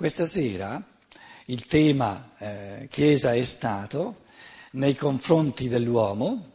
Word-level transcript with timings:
Questa 0.00 0.24
sera 0.24 0.82
il 1.48 1.66
tema 1.66 2.30
eh, 2.38 2.88
Chiesa 2.90 3.34
e 3.34 3.44
Stato 3.44 4.22
nei 4.70 4.94
confronti 4.94 5.68
dell'uomo, 5.68 6.52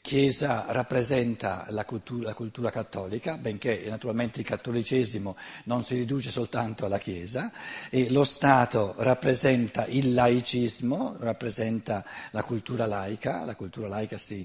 Chiesa 0.00 0.64
rappresenta 0.68 1.66
la 1.68 1.84
cultura, 1.84 2.28
la 2.28 2.32
cultura, 2.32 2.70
cattolica, 2.70 3.36
benché 3.36 3.84
naturalmente 3.90 4.40
il 4.40 4.46
cattolicesimo 4.46 5.36
non 5.64 5.84
si 5.84 5.96
riduce 5.96 6.30
soltanto 6.30 6.86
alla 6.86 6.96
Chiesa, 6.96 7.52
e 7.90 8.10
lo 8.10 8.24
Stato 8.24 8.94
rappresenta 8.96 9.84
il 9.84 10.14
laicismo, 10.14 11.16
rappresenta 11.18 12.02
la 12.30 12.42
cultura 12.42 12.86
laica, 12.86 13.44
la 13.44 13.56
cultura 13.56 13.88
laica 13.88 14.16
si, 14.16 14.42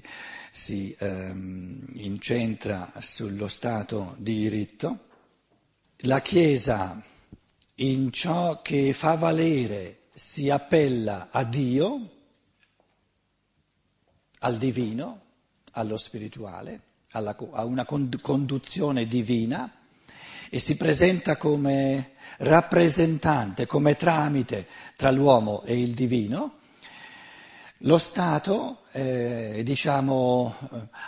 si 0.52 0.94
ehm, 0.98 1.86
incentra 1.94 2.92
sullo 2.98 3.48
Stato 3.48 4.14
di 4.18 4.36
diritto. 4.36 4.98
La 6.00 6.20
Chiesa 6.20 7.02
in 7.80 8.12
ciò 8.12 8.60
che 8.62 8.92
fa 8.92 9.14
valere 9.14 10.02
si 10.12 10.50
appella 10.50 11.28
a 11.30 11.44
Dio, 11.44 12.10
al 14.40 14.58
divino, 14.58 15.20
allo 15.72 15.96
spirituale, 15.96 16.80
alla, 17.12 17.36
a 17.52 17.64
una 17.64 17.84
conduzione 17.86 19.06
divina 19.06 19.72
e 20.50 20.58
si 20.58 20.76
presenta 20.76 21.36
come 21.36 22.10
rappresentante, 22.38 23.66
come 23.66 23.96
tramite 23.96 24.66
tra 24.96 25.10
l'uomo 25.10 25.62
e 25.62 25.80
il 25.80 25.94
divino. 25.94 26.56
Lo 27.84 27.96
Stato, 27.96 28.80
eh, 28.92 29.62
diciamo, 29.64 30.54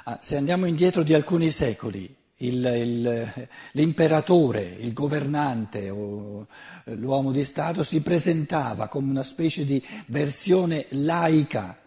eh, 0.07 0.18
se 0.20 0.37
andiamo 0.37 0.65
indietro 0.65 1.02
di 1.02 1.12
alcuni 1.12 1.51
secoli, 1.51 2.15
il, 2.42 2.64
il, 2.64 3.48
l'imperatore, 3.73 4.62
il 4.62 4.92
governante 4.92 5.91
o 5.91 6.46
eh, 6.84 6.95
l'uomo 6.95 7.30
di 7.30 7.45
Stato 7.45 7.82
si 7.82 8.02
presentava 8.02 8.88
come 8.88 9.10
una 9.10 9.23
specie 9.23 9.65
di 9.65 9.84
versione 10.07 10.87
laica 10.90 11.79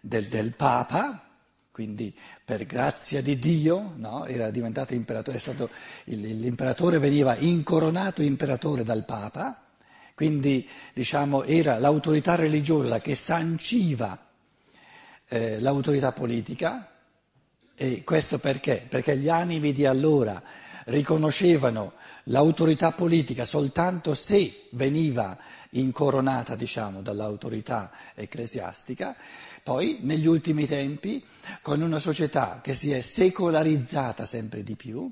del, 0.00 0.26
del 0.26 0.52
Papa, 0.54 1.24
quindi 1.70 2.14
per 2.44 2.64
grazia 2.66 3.22
di 3.22 3.38
Dio 3.38 3.92
no, 3.96 4.24
era 4.26 4.50
diventato 4.50 4.94
imperatore, 4.94 5.38
stato, 5.38 5.70
l'imperatore 6.04 6.98
veniva 6.98 7.36
incoronato 7.36 8.22
imperatore 8.22 8.84
dal 8.84 9.04
Papa, 9.04 9.62
quindi 10.14 10.68
diciamo, 10.94 11.44
era 11.44 11.78
l'autorità 11.78 12.34
religiosa 12.34 12.98
che 12.98 13.14
sanciva 13.14 14.26
eh, 15.28 15.60
l'autorità 15.60 16.10
politica, 16.12 16.90
e 17.80 18.02
questo 18.02 18.40
perché? 18.40 18.84
Perché 18.88 19.16
gli 19.16 19.28
animi 19.28 19.72
di 19.72 19.86
allora 19.86 20.42
riconoscevano 20.86 21.92
l'autorità 22.24 22.90
politica 22.90 23.44
soltanto 23.44 24.14
se 24.14 24.64
veniva 24.70 25.38
incoronata 25.70 26.56
diciamo, 26.56 27.02
dall'autorità 27.02 27.92
ecclesiastica, 28.16 29.14
poi 29.62 29.98
negli 30.00 30.26
ultimi 30.26 30.66
tempi 30.66 31.24
con 31.62 31.80
una 31.80 32.00
società 32.00 32.58
che 32.60 32.74
si 32.74 32.90
è 32.90 33.00
secolarizzata 33.00 34.24
sempre 34.24 34.64
di 34.64 34.74
più, 34.74 35.08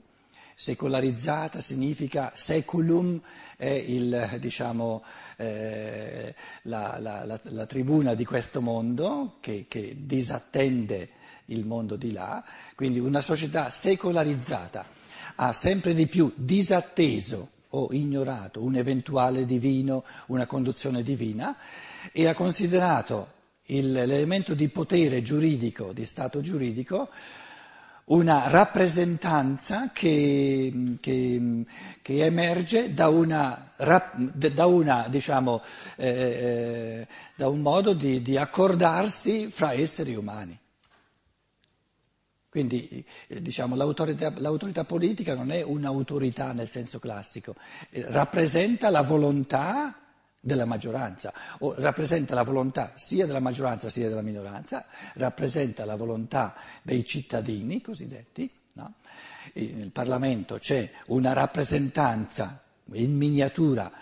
secolarizzata 0.56 1.60
significa 1.60 2.32
seculum 2.34 3.20
è 3.56 3.66
il, 3.68 4.38
diciamo, 4.40 5.04
eh, 5.36 6.34
la, 6.62 6.96
la, 6.98 7.24
la, 7.24 7.38
la, 7.44 7.66
tribuna 7.66 8.14
di 8.14 8.24
questo 8.24 8.60
mondo 8.60 9.36
che, 9.38 9.66
che 9.68 9.94
disattende 10.00 11.10
il 11.46 11.64
mondo 11.64 11.96
di 11.96 12.12
là, 12.12 12.42
quindi 12.74 12.98
una 12.98 13.20
società 13.20 13.70
secolarizzata 13.70 14.86
ha 15.36 15.52
sempre 15.52 15.94
di 15.94 16.06
più 16.06 16.32
disatteso 16.34 17.50
o 17.70 17.88
ignorato 17.90 18.62
un 18.62 18.76
eventuale 18.76 19.44
divino, 19.44 20.04
una 20.26 20.46
conduzione 20.46 21.02
divina 21.02 21.56
e 22.12 22.26
ha 22.26 22.34
considerato 22.34 23.34
il, 23.66 23.92
l'elemento 23.92 24.54
di 24.54 24.68
potere 24.68 25.22
giuridico, 25.22 25.92
di 25.92 26.04
stato 26.04 26.40
giuridico, 26.40 27.08
una 28.06 28.48
rappresentanza 28.48 29.90
che, 29.92 30.96
che, 31.00 31.64
che 32.02 32.24
emerge 32.24 32.94
da, 32.94 33.08
una, 33.08 33.72
da, 33.76 34.66
una, 34.66 35.06
diciamo, 35.08 35.60
eh, 35.96 36.08
eh, 36.08 37.06
da 37.34 37.48
un 37.48 37.60
modo 37.60 37.94
di, 37.94 38.22
di 38.22 38.36
accordarsi 38.36 39.48
fra 39.50 39.72
esseri 39.72 40.14
umani. 40.14 40.56
Quindi 42.56 43.04
eh, 43.26 43.42
diciamo, 43.42 43.74
l'autorità, 43.76 44.32
l'autorità, 44.38 44.84
politica 44.84 45.34
non 45.34 45.50
è 45.50 45.60
un'autorità 45.60 46.52
nel 46.52 46.68
senso 46.68 46.98
classico, 46.98 47.54
eh, 47.90 48.02
rappresenta 48.08 48.88
la 48.88 49.02
volontà 49.02 49.94
della 50.40 50.64
maggioranza, 50.64 51.34
o 51.58 51.74
rappresenta 51.76 52.32
la 52.34 52.44
volontà 52.44 52.92
sia 52.94 53.26
della 53.26 53.40
maggioranza 53.40 53.90
sia 53.90 54.08
della 54.08 54.22
minoranza, 54.22 54.86
rappresenta 55.16 55.84
la 55.84 55.96
volontà 55.96 56.54
dei 56.80 57.04
cittadini 57.04 57.82
cosiddetti. 57.82 58.50
No? 58.72 58.94
Nel 59.52 59.90
Parlamento 59.90 60.56
c'è 60.56 60.90
una 61.08 61.34
rappresentanza 61.34 62.62
in 62.92 63.14
miniatura 63.14 63.92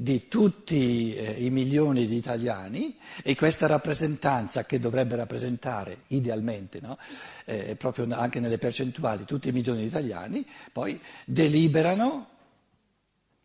di 0.00 0.28
tutti 0.28 1.14
eh, 1.14 1.44
i 1.44 1.50
milioni 1.50 2.06
di 2.06 2.16
italiani 2.16 2.96
e 3.22 3.36
questa 3.36 3.66
rappresentanza 3.66 4.64
che 4.64 4.80
dovrebbe 4.80 5.14
rappresentare 5.14 6.04
idealmente, 6.06 6.80
no? 6.80 6.96
eh, 7.44 7.76
proprio 7.76 8.06
anche 8.14 8.40
nelle 8.40 8.56
percentuali, 8.56 9.26
tutti 9.26 9.50
i 9.50 9.52
milioni 9.52 9.80
di 9.80 9.88
italiani, 9.88 10.46
poi 10.72 10.98
deliberano 11.26 12.28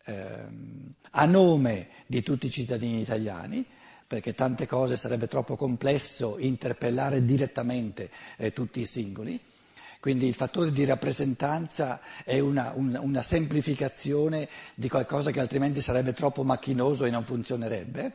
ehm, 0.05 0.93
a 1.11 1.25
nome 1.25 1.89
di 2.07 2.23
tutti 2.23 2.45
i 2.45 2.51
cittadini 2.51 3.01
italiani, 3.01 3.65
perché 4.07 4.33
tante 4.33 4.65
cose 4.65 4.95
sarebbe 4.95 5.27
troppo 5.27 5.57
complesso 5.57 6.37
interpellare 6.39 7.25
direttamente 7.25 8.09
eh, 8.37 8.53
tutti 8.53 8.79
i 8.79 8.85
singoli. 8.85 9.37
Quindi 10.05 10.27
il 10.27 10.35
fattore 10.35 10.71
di 10.71 10.85
rappresentanza 10.85 11.99
è 12.23 12.37
una, 12.37 12.73
una, 12.75 13.01
una, 13.01 13.23
semplificazione 13.23 14.47
di 14.75 14.87
qualcosa 14.87 15.31
che 15.31 15.39
altrimenti 15.39 15.81
sarebbe 15.81 16.13
troppo 16.13 16.43
macchinoso 16.43 17.05
e 17.05 17.09
non 17.09 17.23
funzionerebbe. 17.23 18.13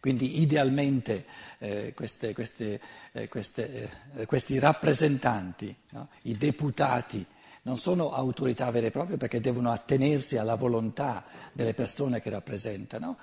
Quindi 0.00 0.40
idealmente 0.40 1.26
eh, 1.58 1.92
queste, 1.94 2.32
queste, 2.32 2.80
eh, 3.12 3.28
queste, 3.28 3.90
eh, 4.14 4.24
questi 4.24 4.58
rappresentanti, 4.58 5.76
no? 5.90 6.08
i 6.22 6.34
deputati, 6.38 7.22
non 7.64 7.76
sono 7.76 8.14
autorità 8.14 8.70
vere 8.70 8.86
e 8.86 8.90
proprie 8.90 9.18
perché 9.18 9.38
devono 9.38 9.70
attenersi 9.70 10.38
alla 10.38 10.54
volontà 10.54 11.26
delle 11.52 11.74
persone 11.74 12.22
che 12.22 12.30
rappresentano. 12.30 13.18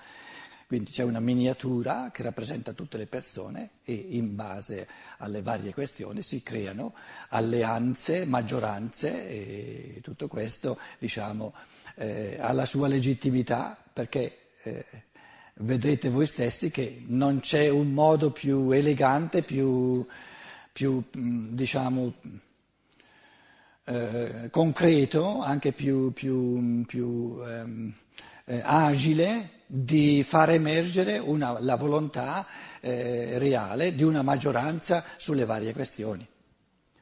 Quindi 0.67 0.89
c'è 0.91 1.03
una 1.03 1.19
miniatura 1.19 2.09
che 2.11 2.23
rappresenta 2.23 2.73
tutte 2.73 2.97
le 2.97 3.05
persone 3.05 3.69
e 3.83 3.93
in 3.93 4.35
base 4.35 4.87
alle 5.19 5.43
varie 5.43 5.73
questioni 5.73 6.23
si 6.23 6.41
creano 6.41 6.95
alleanze, 7.29 8.25
maggioranze 8.25 9.29
e 9.29 9.99
tutto 10.01 10.27
questo 10.27 10.79
diciamo, 10.97 11.53
eh, 11.95 12.37
ha 12.39 12.51
la 12.51 12.65
sua 12.65 12.87
legittimità 12.87 13.77
perché 13.93 14.37
eh, 14.63 14.85
vedrete 15.57 16.09
voi 16.09 16.25
stessi 16.25 16.71
che 16.71 17.03
non 17.05 17.41
c'è 17.41 17.69
un 17.69 17.93
modo 17.93 18.31
più 18.31 18.71
elegante, 18.71 19.43
più, 19.43 20.05
più 20.73 21.03
diciamo, 21.11 22.13
eh, 23.85 24.49
concreto, 24.49 25.41
anche 25.41 25.71
più, 25.71 26.11
più, 26.11 26.83
più 26.85 27.39
ehm, 27.45 27.93
eh, 28.45 28.61
agile 28.63 29.49
di 29.67 30.23
far 30.23 30.51
emergere 30.51 31.17
una, 31.17 31.59
la 31.59 31.75
volontà 31.75 32.45
eh, 32.81 33.37
reale 33.39 33.95
di 33.95 34.03
una 34.03 34.21
maggioranza 34.21 35.03
sulle 35.17 35.45
varie 35.45 35.73
questioni. 35.73 36.25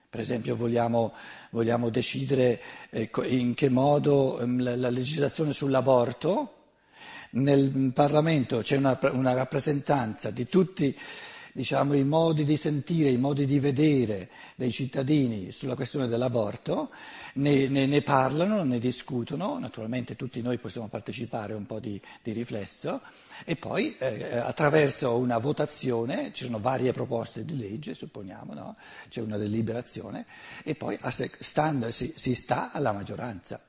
Per 0.10 0.20
esempio 0.22 0.56
vogliamo, 0.56 1.14
vogliamo 1.50 1.90
decidere 1.90 2.60
eh, 2.90 3.10
in 3.28 3.54
che 3.54 3.70
modo 3.70 4.40
ehm, 4.40 4.62
la, 4.62 4.76
la, 4.76 4.90
legislazione 4.90 5.52
sull'aborto, 5.52 6.58
nel 7.32 7.92
Parlamento 7.94 8.60
c'è 8.60 8.78
una, 8.78 8.98
una 9.12 9.34
rappresentanza 9.34 10.30
di 10.30 10.48
tutti 10.48 10.96
diciamo, 11.54 11.94
i 11.94 12.04
modi 12.04 12.44
di 12.44 12.58
sentire, 12.58 13.10
i 13.10 13.18
modi 13.18 13.46
di 13.46 13.60
vedere 13.60 14.30
dei 14.56 14.72
cittadini 14.72 15.52
sulla 15.52 15.76
questione 15.76 16.08
dell'aborto, 16.08 16.90
ne, 17.36 17.68
ne, 17.68 17.86
ne 17.86 18.02
parlano, 18.02 18.64
ne 18.64 18.80
discutono, 18.80 19.58
naturalmente 19.60 20.16
tutti 20.16 20.42
noi 20.42 20.58
possiamo 20.58 20.88
partecipare 20.88 21.54
un 21.54 21.66
po' 21.66 21.80
di, 21.80 22.02
di 22.22 22.32
riflesso 22.32 23.02
e 23.46 23.56
poi 23.56 23.96
eh, 23.98 24.38
attraverso 24.38 25.16
una 25.16 25.38
votazione, 25.38 26.34
ci 26.34 26.46
sono 26.46 26.60
varie 26.60 26.92
proposte 26.92 27.46
di 27.46 27.56
legge, 27.56 27.94
supponiamo, 27.94 28.54
no? 28.54 28.76
c'è 29.10 29.22
una 29.22 29.38
deliberazione 29.38 30.26
e 30.64 30.76
poi 30.76 30.98
stando, 31.10 31.90
si, 31.92 32.12
si 32.16 32.36
sta 32.36 32.72
alla 32.72 32.92
maggioranza 32.92 33.62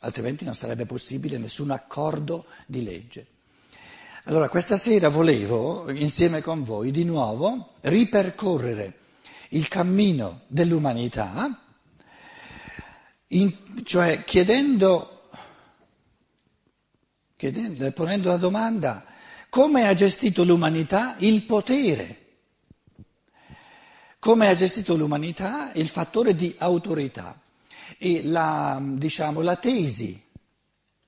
altrimenti 0.00 0.44
non 0.44 0.54
sarebbe 0.54 0.86
possibile 0.86 1.38
nessun 1.38 1.70
accordo 1.70 2.46
di 2.66 2.82
legge. 2.82 3.26
Allora, 4.24 4.50
questa 4.50 4.76
sera 4.76 5.08
volevo, 5.08 5.90
insieme 5.90 6.42
con 6.42 6.62
voi, 6.62 6.90
di 6.90 7.04
nuovo 7.04 7.72
ripercorrere 7.80 8.98
il 9.50 9.66
cammino 9.66 10.42
dell'umanità, 10.46 11.58
in, 13.28 13.82
cioè 13.84 14.22
chiedendo 14.24 15.22
ponendo 17.94 18.28
la 18.28 18.36
domanda 18.36 19.06
come 19.48 19.86
ha 19.88 19.94
gestito 19.94 20.44
l'umanità 20.44 21.14
il 21.18 21.42
potere, 21.42 22.18
come 24.18 24.48
ha 24.48 24.54
gestito 24.54 24.96
l'umanità 24.96 25.72
il 25.72 25.88
fattore 25.88 26.34
di 26.34 26.54
autorità? 26.58 27.34
E 27.96 28.22
la, 28.24 28.78
diciamo, 28.80 29.40
la 29.40 29.56
tesi, 29.56 30.22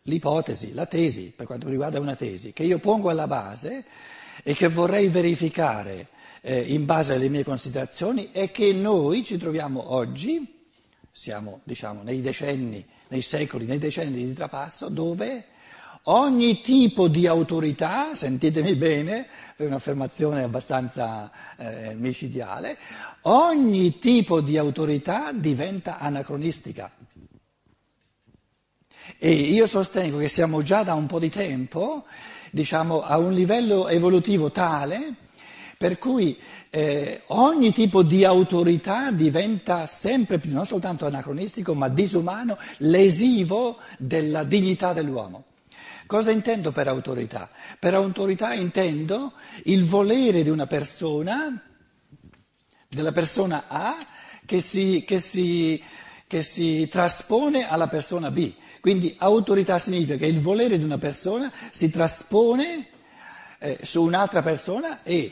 l'ipotesi, 0.02 0.72
la 0.72 0.87
tesi, 0.87 1.32
per 1.34 1.46
quanto 1.46 1.69
riguarda 1.69 2.00
una 2.00 2.16
tesi, 2.16 2.52
che 2.52 2.64
io 2.64 2.78
pongo 2.78 3.10
alla 3.10 3.26
base 3.26 3.84
e 4.43 4.54
che 4.54 4.69
vorrei 4.69 5.08
verificare 5.08 6.08
eh, 6.40 6.60
in 6.60 6.84
base 6.84 7.14
alle 7.14 7.28
mie 7.28 7.44
considerazioni 7.44 8.31
è 8.32 8.50
che 8.50 8.72
noi 8.72 9.25
ci 9.25 9.38
troviamo 9.38 9.93
oggi, 9.93 10.60
siamo 11.12 11.60
diciamo, 11.62 12.02
nei 12.02 12.20
decenni, 12.20 12.84
nei 13.08 13.22
secoli, 13.22 13.64
nei 13.64 13.78
decenni 13.78 14.25
di 14.25 14.32
trapasso, 14.32 14.88
dove 14.88 15.46
ogni 16.04 16.60
tipo 16.60 17.06
di 17.06 17.28
autorità, 17.28 18.14
sentitemi 18.14 18.75
bene, 18.75 19.28
è 19.56 19.64
un'affermazione 19.64 20.43
abbastanza 20.43 21.31
eh, 21.56 21.94
micidiale, 21.94 22.76
ogni 23.22 23.99
tipo 23.99 24.40
di 24.40 24.56
autorità 24.56 25.31
diventa 25.32 25.99
anacronistica. 25.99 26.90
E 29.19 29.31
io 29.32 29.67
sostengo 29.67 30.19
che 30.19 30.29
siamo 30.29 30.62
già 30.62 30.82
da 30.82 30.94
un 30.94 31.06
po' 31.06 31.19
di 31.19 31.31
tempo, 31.31 32.05
diciamo, 32.50 33.03
a 33.03 33.19
un 33.19 33.32
livello 33.32 33.88
evolutivo 33.88 34.50
tale 34.50 35.14
per 35.82 35.99
cui 35.99 36.38
eh, 36.70 37.23
ogni 37.26 37.73
tipo 37.73 38.05
di 38.05 38.25
autorità 38.25 39.11
diventa 39.11 39.85
sempre 39.87 40.38
più 40.38 40.53
non 40.53 40.64
soltanto 40.64 41.06
anacronistico, 41.06 41.75
ma 41.75 41.88
disumano, 41.88 42.56
lesivo 42.79 43.79
della 43.99 44.44
dignità 44.44 44.93
dell'uomo. 44.93 45.44
Cosa 46.06 46.31
intendo 46.31 46.70
per 46.70 46.87
autorità? 46.87 47.50
Per 47.81 47.94
autorità 47.94 48.55
intendo 48.55 49.32
il 49.64 49.85
volere 49.85 50.44
di 50.44 50.50
una 50.50 50.69
persona, 50.69 51.61
della 52.88 53.12
persona 53.12 53.64
A, 53.67 53.97
che 54.47 54.61
si, 54.61 55.03
che 55.05 55.19
si, 55.19 55.82
che 56.32 56.43
si 56.43 56.88
traspone 56.88 57.69
alla 57.69 57.88
persona 57.88 58.31
B. 58.31 58.55
Quindi 58.81 59.14
autorità 59.19 59.79
significa 59.79 60.17
che 60.17 60.25
il 60.25 60.40
volere 60.40 60.79
di 60.79 60.82
una 60.82 60.96
persona 60.96 61.52
si 61.70 61.90
traspone 61.90 62.87
eh, 63.58 63.79
su 63.82 64.02
un'altra 64.02 64.40
persona 64.40 65.02
e 65.02 65.31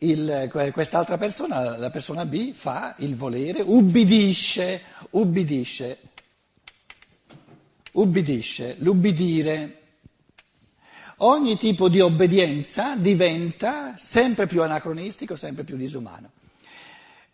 il, 0.00 0.50
quest'altra 0.74 1.16
persona, 1.16 1.78
la 1.78 1.88
persona 1.88 2.26
B, 2.26 2.52
fa 2.52 2.94
il 2.98 3.16
volere, 3.16 3.62
ubbidisce, 3.62 4.82
ubbidisce, 5.12 5.98
ubbidisce, 7.92 8.76
l'ubbidire. 8.80 9.78
Ogni 11.22 11.56
tipo 11.56 11.88
di 11.88 12.00
obbedienza 12.00 12.96
diventa 12.96 13.94
sempre 13.96 14.46
più 14.46 14.62
anacronistico, 14.62 15.36
sempre 15.36 15.64
più 15.64 15.78
disumano. 15.78 16.32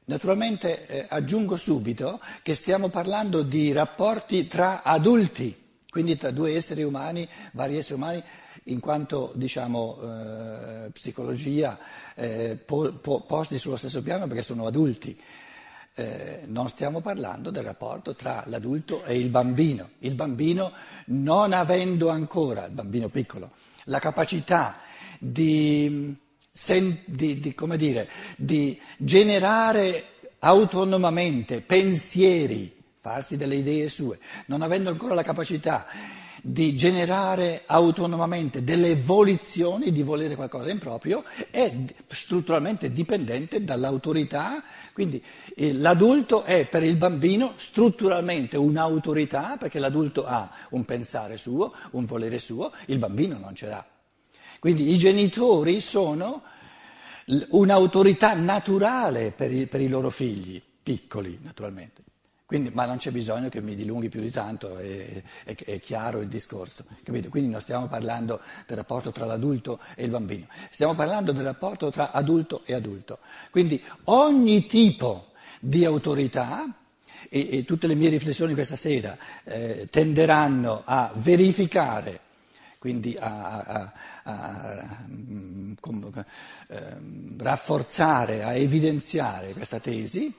Naturalmente 0.09 0.87
eh, 0.87 1.07
aggiungo 1.09 1.57
subito 1.57 2.21
che 2.43 2.55
stiamo 2.55 2.91
parlando 2.91 3.43
di 3.43 3.73
rapporti 3.73 4.47
tra 4.47 4.85
adulti, 4.85 5.81
quindi 5.91 6.17
tra 6.17 6.31
due 6.31 6.55
esseri 6.55 6.85
umani, 6.85 7.29
vari 7.55 7.77
esseri 7.77 7.95
umani 8.01 8.23
in 8.65 8.79
quanto 8.79 9.33
diciamo, 9.35 9.99
eh, 10.01 10.91
psicologia 10.91 11.77
eh, 12.15 12.57
po, 12.57 12.93
po, 12.93 13.23
posti 13.23 13.59
sullo 13.59 13.77
stesso 13.77 14.01
piano 14.01 14.29
perché 14.29 14.43
sono 14.43 14.67
adulti. 14.67 15.21
Eh, 15.99 16.43
non 16.47 16.69
stiamo 16.69 17.01
parlando 17.01 17.51
del 17.51 17.65
rapporto 17.65 18.15
tra 18.15 18.45
l'adulto 18.47 19.03
e 19.03 19.19
il 19.19 19.31
bambino. 19.31 19.91
Il 20.01 20.15
bambino 20.15 20.71
non 21.07 21.53
avendo 21.53 22.11
ancora, 22.11 22.67
il 22.67 22.75
bambino 22.75 23.09
piccolo, 23.09 23.51
la 23.87 23.99
capacità 23.99 24.77
di, 25.19 26.17
di, 27.05 27.41
di, 27.41 27.55
dire, 27.77 28.09
di 28.37 28.81
generare 28.97 30.05
autonomamente 30.39 31.61
pensieri, 31.61 32.75
farsi 32.99 33.37
delle 33.37 33.57
idee 33.57 33.89
sue, 33.89 34.19
non 34.47 34.63
avendo 34.63 34.91
ancora 34.91 35.15
la 35.15 35.23
capacità 35.23 35.87
di 36.43 36.77
generare 36.77 37.63
autonomamente 37.67 38.63
delle 38.63 38.95
volizioni 38.95 39.91
di 39.91 40.05
volere 40.05 40.37
qualcosa 40.37 40.71
in 40.71 40.79
proprio 40.79 41.25
è 41.51 41.75
strutturalmente 42.07 42.93
dipendente 42.93 43.65
dall'autorità, 43.65 44.63
quindi 44.93 45.23
eh, 45.57 45.73
l'adulto 45.73 46.45
è 46.45 46.65
per 46.67 46.85
il 46.85 46.97
bambino 46.97 47.55
strutturalmente 47.57 48.57
un'autorità 48.57 49.57
perché 49.59 49.81
l'adulto 49.81 50.25
ha 50.25 50.49
un 50.71 50.85
pensare 50.85 51.37
suo, 51.37 51.73
un 51.93 52.05
volere 52.05 52.39
suo, 52.39 52.73
il 52.87 52.99
bambino 52.99 53.39
non 53.39 53.55
ce 53.55 53.67
l'ha. 53.67 53.96
Quindi 54.67 54.93
i 54.93 54.99
genitori 54.99 55.81
sono 55.81 56.43
un'autorità 57.51 58.35
naturale 58.35 59.31
per 59.31 59.53
i, 59.53 59.69
per 59.69 59.81
i 59.81 59.87
loro 59.87 60.11
figli, 60.11 60.61
piccoli 60.83 61.39
naturalmente. 61.41 62.03
Quindi, 62.45 62.71
ma 62.75 62.85
non 62.85 62.97
c'è 62.97 63.13
bisogno 63.13 63.49
che 63.49 63.61
mi 63.61 63.77
dilunghi 63.77 64.09
più 64.09 64.21
di 64.21 64.33
tanto, 64.33 64.77
è, 64.77 65.23
è, 65.45 65.55
è 65.55 65.79
chiaro 65.79 66.21
il 66.21 66.27
discorso. 66.27 66.85
Capito? 67.05 67.29
Quindi 67.29 67.49
non 67.49 67.61
stiamo 67.61 67.87
parlando 67.87 68.41
del 68.67 68.77
rapporto 68.77 69.13
tra 69.13 69.25
l'adulto 69.25 69.79
e 69.95 70.03
il 70.03 70.11
bambino, 70.11 70.49
stiamo 70.73 70.97
parlando 70.97 71.31
del 71.31 71.45
rapporto 71.45 71.89
tra 71.91 72.11
adulto 72.11 72.63
e 72.65 72.75
adulto. 72.75 73.21
Quindi 73.53 73.81
ogni 74.07 74.67
tipo 74.67 75.29
di 75.61 75.85
autorità, 75.85 76.69
e, 77.29 77.59
e 77.59 77.65
tutte 77.65 77.87
le 77.87 77.95
mie 77.95 78.09
riflessioni 78.09 78.53
questa 78.53 78.75
sera 78.75 79.17
eh, 79.45 79.87
tenderanno 79.89 80.83
a 80.85 81.13
verificare, 81.15 82.21
quindi 82.87 83.17
a, 83.19 83.59
a, 83.59 83.93
a, 84.23 85.07
mm, 85.11 85.73
eh, 86.69 86.99
rafforzare, 87.39 88.45
a 88.45 88.55
evidenziare 88.55 89.53
questa 89.55 89.81
tesi 89.81 90.33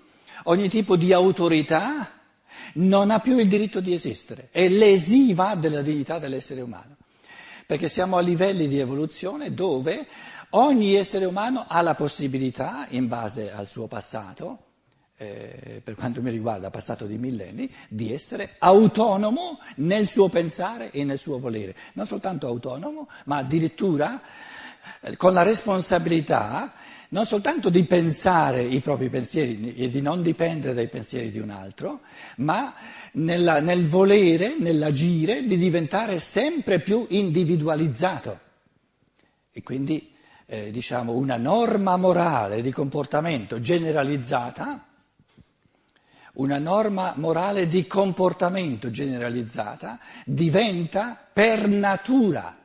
ogni 0.46 0.70
tipo 0.70 0.96
di 0.96 1.12
autorità 1.12 2.10
non 2.76 3.12
ha 3.12 3.20
più 3.20 3.38
il 3.38 3.50
diritto 3.50 3.82
di 3.82 3.94
esistere, 3.94 4.48
è 4.50 4.70
lesiva 4.70 5.56
della 5.56 5.82
dignità 5.82 6.20
dell'essere 6.20 6.62
umano, 6.62 6.96
perché 7.66 7.90
siamo 7.90 8.16
a 8.16 8.22
livelli 8.22 8.70
di 8.70 8.80
evoluzione 8.80 9.54
dove 9.54 10.08
ogni 10.52 10.94
essere 10.94 11.26
umano 11.26 11.66
ha 11.68 11.82
la 11.82 11.96
possibilità, 11.96 12.86
in 12.92 13.10
base 13.10 13.52
al 13.52 13.68
suo 13.68 13.88
passato, 13.88 14.67
eh, 15.18 15.82
per 15.84 15.96
quanto 15.96 16.22
mi 16.22 16.30
riguarda 16.30 16.70
passato 16.70 17.06
di 17.06 17.18
millenni, 17.18 17.72
di 17.90 18.14
essere 18.14 18.56
autonomo 18.60 19.60
nel 19.78 20.08
suo 20.08 20.30
pensare 20.30 20.92
e 20.92 21.04
nel 21.04 21.18
suo 21.18 21.40
volere. 21.40 21.76
Non 21.94 22.06
soltanto 22.06 22.48
autonomo, 22.48 23.10
ma 23.26 23.38
addirittura 23.38 24.22
eh, 25.02 25.18
con 25.18 25.34
la 25.34 25.44
responsabilità 25.44 26.74
non 27.10 27.26
soltanto 27.26 27.70
di 27.70 27.86
pensare 27.86 28.62
i 28.62 28.82
propri 28.82 29.10
pensieri 29.10 29.74
e 29.76 29.90
di 29.90 30.02
non 30.02 30.22
dipendere 30.22 30.74
dai 30.74 30.90
pensieri 30.90 31.32
di 31.32 31.40
un 31.40 31.50
altro, 31.50 32.02
ma 32.38 32.74
nella, 33.14 33.62
nel 33.62 33.88
volere, 33.88 34.56
nell'agire, 34.60 35.46
di 35.46 35.58
diventare 35.58 36.20
sempre 36.20 36.80
più 36.80 37.06
individualizzato. 37.10 38.40
E 39.54 39.64
quindi 39.64 40.14
eh, 40.48 40.70
diciamo 40.70 41.14
una 41.14 41.38
norma 41.38 41.96
morale 41.96 42.62
di 42.62 42.72
comportamento 42.72 43.60
generalizzata, 43.60 44.87
una 46.38 46.58
norma 46.58 47.14
morale 47.16 47.68
di 47.68 47.88
comportamento 47.88 48.90
generalizzata 48.90 50.00
diventa 50.26 51.18
per 51.32 51.68
natura 51.68 52.56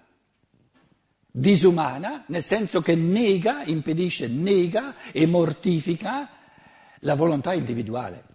disumana, 1.31 2.25
nel 2.27 2.43
senso 2.43 2.83
che 2.83 2.95
nega, 2.95 3.65
impedisce, 3.65 4.29
nega 4.29 4.95
e 5.13 5.27
mortifica 5.27 6.29
la 7.01 7.15
volontà 7.15 7.55
individuale. 7.55 8.31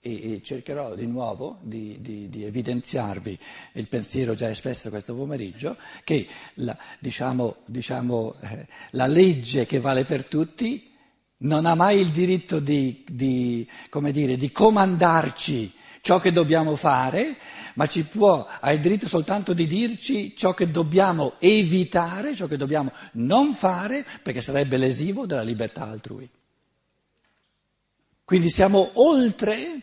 E, 0.00 0.34
e 0.34 0.42
cercherò 0.42 0.94
di 0.94 1.06
nuovo 1.06 1.58
di, 1.62 1.98
di, 2.00 2.28
di, 2.28 2.44
evidenziarvi 2.44 3.38
il 3.72 3.88
pensiero 3.88 4.34
già 4.34 4.48
espresso 4.48 4.90
questo 4.90 5.14
pomeriggio, 5.14 5.76
che 6.04 6.26
la, 6.54 6.76
diciamo, 6.98 7.56
diciamo, 7.64 8.34
eh, 8.40 8.66
la 8.90 9.06
legge 9.06 9.66
che 9.66 9.80
vale 9.80 10.04
per 10.04 10.24
tutti 10.26 10.95
non 11.38 11.66
ha 11.66 11.74
mai 11.74 12.00
il 12.00 12.08
diritto 12.08 12.60
di, 12.60 13.04
di, 13.06 13.68
dire, 14.12 14.36
di 14.36 14.52
comandarci 14.52 15.74
ciò 16.00 16.18
che 16.20 16.32
dobbiamo 16.32 16.76
fare, 16.76 17.36
ma 17.74 17.86
può, 18.10 18.46
ha 18.46 18.72
il 18.72 18.80
diritto 18.80 19.06
soltanto 19.06 19.52
di 19.52 19.66
dirci 19.66 20.34
ciò 20.36 20.54
che 20.54 20.70
dobbiamo 20.70 21.34
evitare, 21.38 22.34
ciò 22.34 22.46
che 22.46 22.56
dobbiamo 22.56 22.92
non 23.12 23.54
fare, 23.54 24.06
perché 24.22 24.40
sarebbe 24.40 24.76
lesivo 24.76 25.26
della 25.26 25.42
libertà 25.42 25.88
altrui. 25.88 26.28
Quindi 28.24 28.48
siamo 28.50 28.90
oltre 28.94 29.80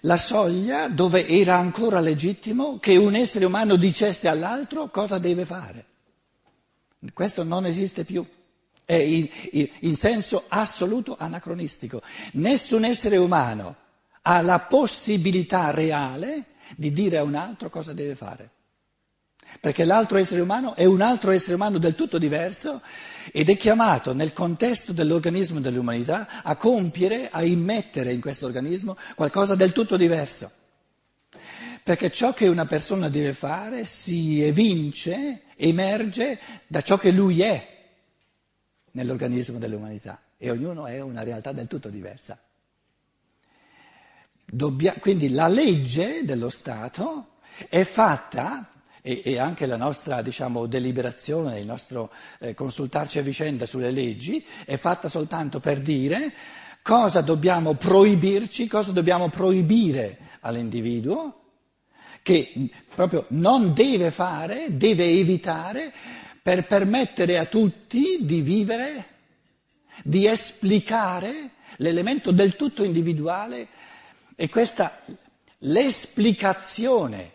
la 0.00 0.16
soglia 0.16 0.88
dove 0.88 1.28
era 1.28 1.56
ancora 1.56 2.00
legittimo 2.00 2.78
che 2.78 2.96
un 2.96 3.14
essere 3.14 3.44
umano 3.44 3.76
dicesse 3.76 4.28
all'altro 4.28 4.88
cosa 4.88 5.18
deve 5.18 5.44
fare. 5.44 5.84
Questo 7.12 7.44
non 7.44 7.66
esiste 7.66 8.04
più, 8.04 8.26
è 8.90 8.94
in, 8.94 9.28
in 9.80 9.94
senso 9.94 10.46
assoluto 10.48 11.14
anacronistico. 11.16 12.02
Nessun 12.32 12.84
essere 12.84 13.18
umano 13.18 13.76
ha 14.22 14.40
la 14.40 14.58
possibilità 14.58 15.70
reale 15.70 16.46
di 16.76 16.92
dire 16.92 17.18
a 17.18 17.22
un 17.22 17.36
altro 17.36 17.70
cosa 17.70 17.92
deve 17.92 18.16
fare. 18.16 18.50
perché 19.60 19.84
l'altro 19.84 20.16
essere 20.18 20.40
umano 20.40 20.74
è 20.74 20.84
un 20.84 21.00
altro 21.00 21.32
essere 21.32 21.54
umano 21.54 21.78
del 21.78 21.96
tutto 21.96 22.18
diverso 22.18 22.80
ed 23.32 23.48
è 23.48 23.56
chiamato 23.56 24.12
nel 24.12 24.32
contesto 24.32 24.92
dell'organismo 24.92 25.60
dell'umanità 25.60 26.42
a 26.42 26.56
compiere, 26.56 27.28
a 27.30 27.42
immettere 27.42 28.12
in 28.12 28.20
questo 28.20 28.46
organismo 28.46 28.96
qualcosa 29.14 29.54
del 29.54 29.72
tutto 29.72 29.96
diverso. 29.96 30.50
Perché 31.82 32.10
ciò 32.10 32.32
che 32.32 32.46
una 32.46 32.66
persona 32.66 33.08
deve 33.08 33.34
fare 33.34 33.84
si 33.84 34.42
evince, 34.42 35.42
emerge 35.56 36.38
da 36.66 36.80
ciò 36.80 36.96
che 36.96 37.10
lui 37.10 37.42
è 37.42 37.78
nell'organismo 38.92 39.58
dell'umanità 39.58 40.20
e 40.36 40.50
ognuno 40.50 40.86
è 40.86 41.00
una 41.00 41.22
realtà 41.22 41.52
del 41.52 41.66
tutto 41.66 41.88
diversa. 41.88 42.38
Dobbia, 44.44 44.94
quindi 44.98 45.30
la 45.30 45.46
legge 45.46 46.24
dello 46.24 46.48
Stato 46.48 47.36
è 47.68 47.84
fatta, 47.84 48.68
e, 49.02 49.22
e 49.24 49.38
anche 49.38 49.66
la 49.66 49.76
nostra 49.76 50.22
diciamo, 50.22 50.66
deliberazione, 50.66 51.60
il 51.60 51.66
nostro 51.66 52.10
eh, 52.38 52.54
consultarci 52.54 53.18
a 53.18 53.22
vicenda 53.22 53.66
sulle 53.66 53.90
leggi, 53.90 54.44
è 54.64 54.76
fatta 54.76 55.08
soltanto 55.08 55.60
per 55.60 55.80
dire 55.80 56.32
cosa 56.82 57.20
dobbiamo 57.20 57.74
proibirci, 57.74 58.66
cosa 58.66 58.92
dobbiamo 58.92 59.28
proibire 59.28 60.18
all'individuo, 60.40 61.34
che 62.22 62.52
proprio 62.94 63.26
non 63.28 63.72
deve 63.72 64.10
fare, 64.10 64.76
deve 64.76 65.04
evitare 65.06 65.92
per 66.42 66.66
permettere 66.66 67.38
a 67.38 67.44
tutti 67.44 68.18
di 68.20 68.40
vivere, 68.40 69.08
di 70.04 70.26
esplicare 70.26 71.50
l'elemento 71.76 72.30
del 72.30 72.56
tutto 72.56 72.82
individuale 72.82 73.68
e 74.34 74.48
questa 74.48 75.02
l'esplicazione 75.64 77.32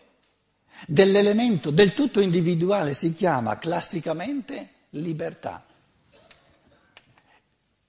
dell'elemento 0.86 1.70
del 1.70 1.94
tutto 1.94 2.20
individuale 2.20 2.94
si 2.94 3.14
chiama 3.14 3.58
classicamente 3.58 4.70
libertà. 4.90 5.64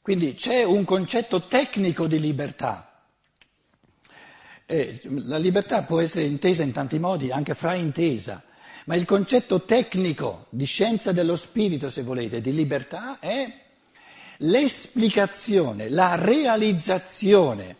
Quindi 0.01 0.35
c'è 0.35 0.63
un 0.63 0.85
concetto 0.85 1.47
tecnico 1.47 2.07
di 2.07 2.19
libertà. 2.19 2.83
Eh, 4.65 5.01
la 5.05 5.37
libertà 5.37 5.83
può 5.83 5.99
essere 5.99 6.25
intesa 6.25 6.63
in 6.63 6.71
tanti 6.71 6.97
modi, 6.99 7.31
anche 7.31 7.55
fraintesa, 7.55 8.41
ma 8.87 8.95
il 8.95 9.05
concetto 9.05 9.63
tecnico 9.63 10.45
di 10.49 10.63
scienza 10.63 11.11
dello 11.11 11.35
spirito, 11.35 11.89
se 11.89 12.03
volete, 12.03 12.39
di 12.39 12.53
libertà 12.53 13.19
è 13.19 13.65
l'esplicazione, 14.37 15.89
la 15.89 16.15
realizzazione 16.15 17.75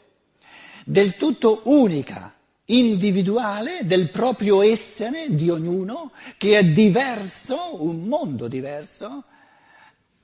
del 0.84 1.16
tutto 1.16 1.62
unica, 1.66 2.34
individuale 2.66 3.86
del 3.86 4.10
proprio 4.10 4.62
essere 4.62 5.34
di 5.34 5.50
ognuno, 5.50 6.12
che 6.38 6.58
è 6.58 6.66
diverso, 6.66 7.82
un 7.86 8.04
mondo 8.04 8.50
diverso 8.50 9.24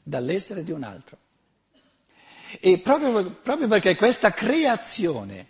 dall'essere 0.04 0.66
di 0.66 0.72
un 0.72 0.84
altro. 0.84 1.18
E 2.60 2.78
proprio, 2.80 3.32
proprio 3.42 3.70
perché 3.70 3.96
questa 3.96 4.32
creazione 4.34 5.48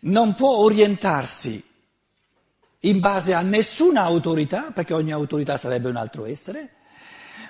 non 0.00 0.34
può 0.34 0.56
orientarsi 0.56 1.67
in 2.80 3.00
base 3.00 3.34
a 3.34 3.42
nessuna 3.42 4.02
autorità, 4.02 4.70
perché 4.72 4.94
ogni 4.94 5.12
autorità 5.12 5.56
sarebbe 5.56 5.88
un 5.88 5.96
altro 5.96 6.26
essere, 6.26 6.68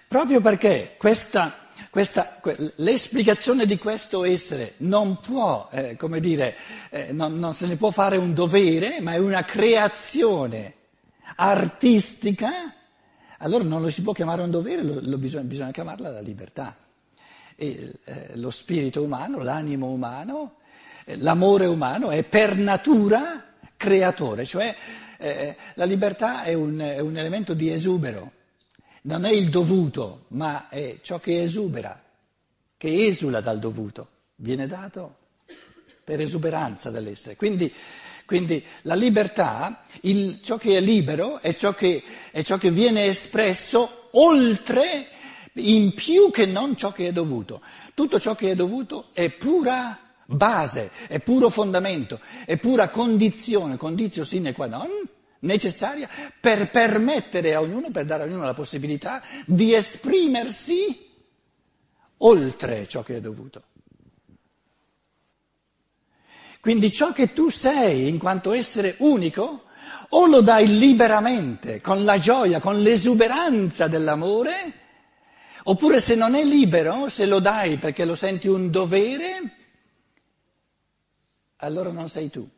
proprio 0.06 0.40
perché 0.40 0.94
questa 0.98 1.66
questa, 1.90 2.40
l'esplicazione 2.76 3.66
di 3.66 3.78
questo 3.78 4.24
essere 4.24 4.74
non 4.78 5.18
può, 5.18 5.68
eh, 5.70 5.96
come 5.96 6.20
dire, 6.20 6.54
eh, 6.90 7.12
non, 7.12 7.38
non 7.38 7.54
se 7.54 7.66
ne 7.66 7.76
può 7.76 7.90
fare 7.90 8.16
un 8.16 8.34
dovere, 8.34 9.00
ma 9.00 9.12
è 9.12 9.18
una 9.18 9.44
creazione 9.44 10.74
artistica, 11.36 12.74
allora 13.38 13.64
non 13.64 13.80
lo 13.80 13.90
si 13.90 14.02
può 14.02 14.12
chiamare 14.12 14.42
un 14.42 14.50
dovere, 14.50 14.82
lo, 14.82 14.98
lo 15.00 15.18
bisogna, 15.18 15.44
bisogna, 15.44 15.70
chiamarla 15.70 16.10
la 16.10 16.20
libertà. 16.20 16.76
E, 17.56 17.92
eh, 18.04 18.30
lo 18.34 18.50
spirito 18.50 19.02
umano, 19.02 19.42
l'animo 19.42 19.88
umano, 19.88 20.56
eh, 21.04 21.16
l'amore 21.16 21.66
umano 21.66 22.10
è 22.10 22.22
per 22.22 22.56
natura 22.56 23.44
creatore, 23.76 24.44
cioè 24.44 24.74
eh, 25.18 25.56
la 25.74 25.84
libertà 25.84 26.44
è 26.44 26.54
un, 26.54 26.78
è 26.78 27.00
un 27.00 27.16
elemento 27.16 27.52
di 27.52 27.70
esubero 27.70 28.32
non 29.02 29.24
è 29.24 29.30
il 29.30 29.48
dovuto, 29.48 30.24
ma 30.28 30.68
è 30.68 30.98
ciò 31.02 31.18
che 31.18 31.40
esubera, 31.40 32.00
che 32.76 33.06
esula 33.06 33.40
dal 33.40 33.58
dovuto, 33.58 34.08
viene 34.36 34.66
dato 34.66 35.16
per 36.04 36.20
esuberanza 36.20 36.90
dell'essere. 36.90 37.36
Quindi, 37.36 37.72
quindi 38.26 38.62
la 38.82 38.94
libertà, 38.94 39.84
il, 40.02 40.40
ciò 40.42 40.58
che 40.58 40.76
è 40.76 40.80
libero, 40.80 41.40
è 41.40 41.54
ciò 41.54 41.72
che, 41.72 42.02
è 42.30 42.42
ciò 42.42 42.58
che 42.58 42.70
viene 42.70 43.06
espresso 43.06 44.08
oltre, 44.12 45.08
in 45.54 45.94
più 45.94 46.30
che 46.30 46.44
non 46.44 46.76
ciò 46.76 46.92
che 46.92 47.08
è 47.08 47.12
dovuto. 47.12 47.62
Tutto 47.94 48.20
ciò 48.20 48.34
che 48.34 48.50
è 48.50 48.54
dovuto 48.54 49.06
è 49.12 49.30
pura 49.30 49.98
base, 50.30 50.90
è 51.06 51.20
puro 51.20 51.48
fondamento, 51.48 52.20
è 52.44 52.58
pura 52.58 52.90
condizione, 52.90 53.78
condizio 53.78 54.24
sine 54.24 54.52
qua 54.52 54.66
non 54.66 54.88
necessaria 55.40 56.08
per 56.40 56.70
permettere 56.70 57.54
a 57.54 57.60
ognuno, 57.60 57.90
per 57.90 58.04
dare 58.04 58.24
a 58.24 58.26
ognuno 58.26 58.44
la 58.44 58.54
possibilità 58.54 59.22
di 59.46 59.72
esprimersi 59.72 61.06
oltre 62.18 62.86
ciò 62.88 63.02
che 63.02 63.16
è 63.16 63.20
dovuto. 63.20 63.62
Quindi 66.60 66.92
ciò 66.92 67.12
che 67.12 67.32
tu 67.32 67.48
sei 67.48 68.08
in 68.08 68.18
quanto 68.18 68.52
essere 68.52 68.96
unico, 68.98 69.62
o 70.10 70.26
lo 70.26 70.40
dai 70.40 70.78
liberamente, 70.78 71.80
con 71.80 72.04
la 72.04 72.18
gioia, 72.18 72.60
con 72.60 72.80
l'esuberanza 72.80 73.86
dell'amore, 73.86 74.72
oppure 75.64 76.00
se 76.00 76.14
non 76.16 76.34
è 76.34 76.44
libero, 76.44 77.08
se 77.08 77.24
lo 77.26 77.38
dai 77.38 77.76
perché 77.78 78.04
lo 78.04 78.14
senti 78.14 78.48
un 78.48 78.70
dovere, 78.70 79.57
allora 81.58 81.90
non 81.90 82.08
sei 82.08 82.30
tu 82.30 82.48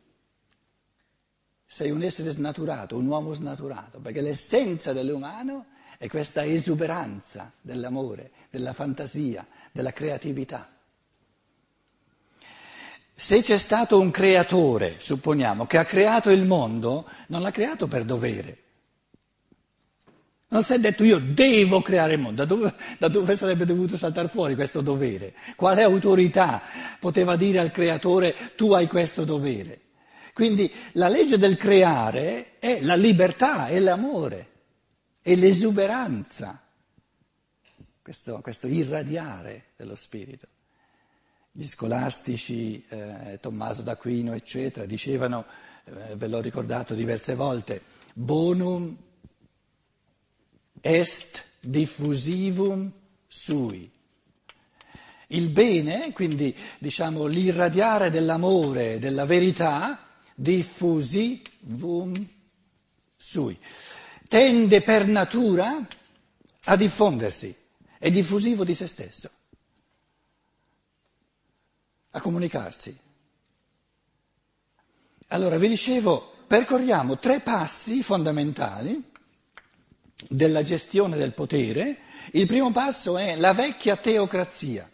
sei 1.71 1.89
un 1.89 2.03
essere 2.03 2.31
snaturato, 2.31 2.97
un 2.97 3.07
uomo 3.07 3.33
snaturato, 3.33 3.99
perché 3.99 4.19
l'essenza 4.19 4.91
dell'umano 4.91 5.67
è 5.97 6.09
questa 6.09 6.43
esuberanza 6.43 7.49
dell'amore, 7.61 8.29
della 8.49 8.73
fantasia, 8.73 9.47
della 9.71 9.93
creatività. 9.93 10.69
Se 13.13 13.41
c'è 13.41 13.57
stato 13.57 14.01
un 14.01 14.11
creatore, 14.11 14.97
supponiamo, 14.99 15.65
che 15.65 15.77
ha 15.77 15.85
creato 15.85 16.29
il 16.29 16.43
mondo, 16.43 17.07
non 17.27 17.41
l'ha 17.41 17.51
creato 17.51 17.87
per 17.87 18.03
dovere. 18.03 18.57
Non 20.51 20.63
si 20.63 20.73
è 20.73 20.79
detto 20.79 21.05
io 21.05 21.17
devo 21.17 21.81
creare 21.81 22.15
il 22.15 22.19
mondo, 22.19 22.43
da 22.43 22.53
dove, 22.53 22.73
da 22.97 23.07
dove 23.07 23.37
sarebbe 23.37 23.63
dovuto 23.63 23.95
saltare 23.95 24.27
fuori 24.27 24.53
questo 24.53 24.81
dovere? 24.81 25.33
Quale 25.55 25.81
autorità 25.81 26.61
poteva 26.99 27.37
dire 27.37 27.59
al 27.59 27.71
creatore 27.71 28.35
tu 28.57 28.73
hai 28.73 28.87
questo 28.87 29.23
dovere? 29.23 29.79
Quindi 30.33 30.69
la 30.93 31.07
legge 31.07 31.37
del 31.37 31.55
creare 31.55 32.59
è 32.59 32.81
la 32.81 32.95
libertà, 32.95 33.67
è 33.67 33.79
l'amore, 33.79 34.49
è 35.21 35.35
l'esuberanza, 35.35 36.61
questo, 38.01 38.41
questo 38.41 38.67
irradiare 38.67 39.67
dello 39.77 39.95
spirito. 39.95 40.47
Gli 41.49 41.65
scolastici, 41.65 42.85
eh, 42.89 43.37
Tommaso 43.39 43.83
d'Aquino, 43.83 44.33
eccetera, 44.33 44.85
dicevano, 44.85 45.45
eh, 45.85 46.15
ve 46.17 46.27
l'ho 46.27 46.41
ricordato 46.41 46.93
diverse 46.93 47.35
volte, 47.35 47.81
bonum 48.13 48.97
est 50.81 51.43
diffusivum 51.59 52.91
sui. 53.27 53.89
Il 55.27 55.49
bene, 55.49 56.11
quindi 56.11 56.53
diciamo 56.77 57.25
l'irradiare 57.25 58.09
dell'amore, 58.09 58.99
della 58.99 59.25
verità, 59.25 60.05
diffusivum 60.35 62.27
sui. 63.15 63.57
Tende 64.27 64.81
per 64.81 65.07
natura 65.07 65.87
a 66.65 66.75
diffondersi, 66.75 67.55
è 67.97 68.09
diffusivo 68.09 68.63
di 68.63 68.73
se 68.73 68.87
stesso, 68.87 69.29
a 72.11 72.19
comunicarsi. 72.19 72.97
Allora 75.27 75.57
vi 75.57 75.69
dicevo, 75.69 76.39
percorriamo 76.45 77.19
tre 77.19 77.39
passi 77.39 78.03
fondamentali 78.03 79.10
della 80.27 80.63
gestione 80.63 81.17
del 81.17 81.33
potere. 81.33 81.97
Il 82.31 82.47
primo 82.47 82.71
passo 82.71 83.17
è 83.17 83.35
la 83.35 83.53
vecchia 83.53 83.95
teocrazia. 83.95 84.89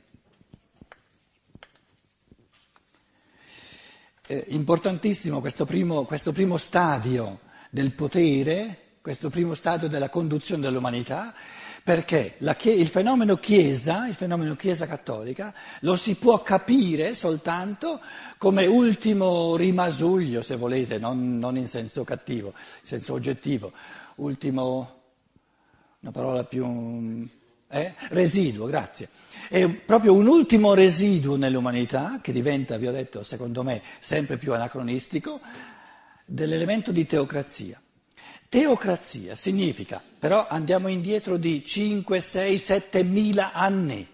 eh, 4.27 4.46
importantissimo 4.50 5.39
questo 5.39 5.65
primo, 5.65 6.03
questo 6.03 6.31
primo 6.31 6.57
stadio 6.57 7.39
del 7.69 7.91
potere, 7.91 8.77
questo 9.01 9.29
primo 9.29 9.53
stadio 9.53 9.88
della 9.88 10.10
conduzione 10.10 10.62
dell'umanità, 10.62 11.34
perché 11.81 12.36
la, 12.39 12.55
il 12.63 12.88
fenomeno 12.88 13.36
Chiesa, 13.36 14.07
il 14.07 14.15
fenomeno 14.15 14.55
Chiesa 14.57 14.86
cattolica, 14.86 15.53
lo 15.81 15.96
si 15.96 16.15
può 16.15 16.43
capire 16.43 17.15
soltanto 17.15 18.01
come 18.38 18.65
ultimo 18.65 19.55
rimasuglio, 19.55 20.41
se 20.41 20.57
volete, 20.57 20.98
non, 20.98 21.39
non 21.39 21.55
in 21.55 21.67
senso 21.67 22.03
cattivo, 22.03 22.50
in 22.50 22.88
senso 22.88 23.13
oggettivo, 23.13 23.72
ultimo, 24.15 24.96
una 25.99 26.11
parola 26.11 26.43
più... 26.43 27.27
Eh? 27.69 27.93
Residuo, 28.09 28.65
grazie. 28.65 29.09
È 29.49 29.67
proprio 29.67 30.13
un 30.13 30.27
ultimo 30.27 30.73
residuo 30.73 31.35
nell'umanità 31.35 32.19
che 32.21 32.31
diventa, 32.31 32.77
vi 32.77 32.87
ho 32.87 32.91
detto, 32.91 33.23
secondo 33.23 33.63
me, 33.63 33.81
sempre 33.99 34.37
più 34.37 34.53
anacronistico, 34.53 35.39
dell'elemento 36.25 36.91
di 36.91 37.05
teocrazia. 37.05 37.81
Teocrazia 38.49 39.35
significa, 39.35 40.01
però 40.19 40.47
andiamo 40.47 40.87
indietro 40.87 41.35
di 41.35 41.65
5, 41.65 42.21
6, 42.21 42.57
7 42.57 43.03
mila 43.03 43.51
anni, 43.51 44.07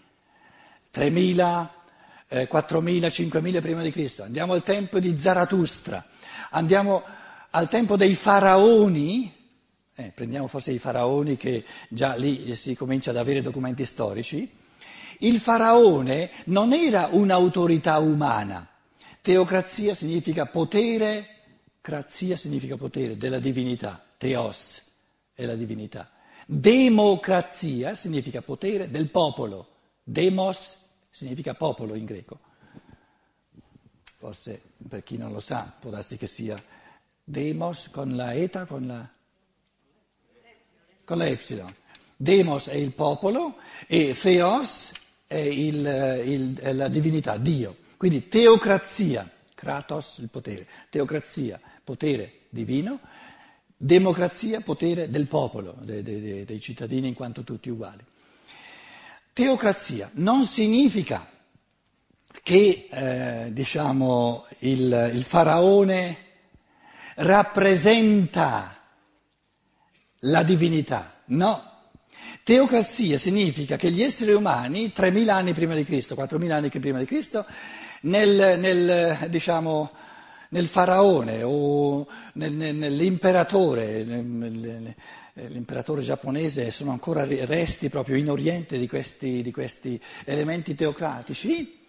3 0.90 1.10
mila, 1.12 1.72
eh, 2.28 2.48
4 2.48 2.82
mila, 2.82 3.10
5 3.10 3.42
mila 3.42 3.62
prima 3.62 3.84
di 3.84 3.92
Cristo, 3.92 4.24
andiamo 4.24 4.54
al 4.54 4.64
tempo 4.64 5.00
di 5.00 5.20
Zarathustra, 5.20 6.04
andiamo 6.50 7.04
al 7.52 7.70
tempo 7.70 7.96
dei 7.96 8.16
faraoni, 8.16 9.32
eh, 9.96 10.12
prendiamo 10.14 10.48
forse 10.48 10.72
i 10.72 10.80
faraoni 10.80 11.38
che 11.38 11.64
già 11.90 12.16
lì 12.16 12.56
si 12.56 12.76
comincia 12.76 13.12
ad 13.12 13.18
avere 13.18 13.42
documenti 13.42 13.86
storici, 13.86 14.50
il 15.20 15.40
faraone 15.40 16.30
non 16.46 16.74
era 16.74 17.10
un'autorità 17.12 18.00
umana, 18.00 18.68
teocrazia 19.22 19.94
significa 19.94 20.48
potere, 20.48 21.28
crazia 21.80 22.36
significa 22.36 22.76
potere 22.76 23.18
della 23.18 23.40
divinità. 23.40 24.04
Theos 24.18 24.92
è 25.34 25.46
la 25.46 25.56
divinità. 25.56 26.10
Democrazia 26.46 27.96
significa 27.96 28.42
potere 28.42 28.90
del 28.90 29.10
popolo. 29.10 29.68
Demos 30.04 30.78
significa 31.10 31.54
popolo 31.54 31.96
in 31.96 32.06
greco. 32.06 32.40
Forse 34.18 34.62
per 34.88 35.04
chi 35.04 35.18
non 35.18 35.32
lo 35.32 35.40
sa 35.40 35.74
può 35.80 35.90
darsi 35.90 36.18
che 36.18 36.28
sia 36.28 36.62
demos 37.24 37.90
con 37.90 38.16
la 38.16 38.34
eta, 38.34 38.66
con 38.66 38.88
la, 38.88 39.10
con 41.04 41.18
la 41.18 41.28
epsilon. 41.28 41.74
Demos 42.16 42.68
è 42.68 42.76
il 42.76 42.92
popolo 42.92 43.56
e 43.88 44.16
theos 44.20 44.92
è, 45.28 45.36
il, 45.36 46.22
il, 46.26 46.76
la 46.76 46.88
divinità, 46.88 47.38
Dio. 47.38 47.78
Quindi 47.98 48.28
teocrazia, 48.28 49.30
kratos 49.54 50.18
il 50.20 50.30
potere, 50.30 50.68
teocrazia, 50.90 51.60
potere 51.84 52.42
divino 52.50 53.00
Democrazia, 53.84 54.62
potere 54.62 55.10
del 55.10 55.28
popolo, 55.28 55.76
dei, 55.82 56.02
dei, 56.02 56.46
dei 56.46 56.60
cittadini 56.62 57.10
in 57.10 57.14
quanto 57.14 57.44
tutti 57.44 57.70
uguali. 57.70 58.02
Teocrazia 59.34 60.10
non 60.14 60.46
significa 60.46 61.30
che 62.42 62.88
eh, 62.90 63.52
diciamo, 63.52 64.46
il, 64.60 65.12
il 65.14 65.24
faraone 65.24 66.18
rappresenta 67.16 68.83
la 70.24 70.44
divinità, 70.44 71.22
no. 71.26 71.72
Teocrazia 72.44 73.18
significa 73.18 73.78
che 73.78 73.90
gli 73.90 74.02
esseri 74.02 74.34
umani, 74.34 74.92
3.000 74.94 75.30
anni 75.30 75.54
prima 75.54 75.76
di 75.76 75.86
Cristo, 75.86 76.16
4.000 76.16 76.52
anni 76.52 76.70
prima 76.70 77.00
di 77.00 77.06
Cristo, 77.06 77.46
nel, 78.02 78.60
nel 78.60 79.30
diciamo, 79.30 79.92
nel 80.50 80.68
faraone 80.68 81.42
o 81.44 82.06
nel, 82.34 82.52
nell'imperatore, 82.52 84.04
l'imperatore 84.04 86.02
giapponese 86.02 86.70
sono 86.70 86.92
ancora 86.92 87.26
resti 87.26 87.90
proprio 87.90 88.18
in 88.18 88.30
Oriente 88.30 88.78
di 88.78 88.88
questi, 88.88 89.42
di 89.42 89.52
questi 89.52 90.00
elementi 90.26 90.76
teocratici, 90.76 91.80